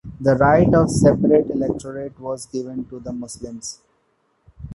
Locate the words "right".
0.33-0.73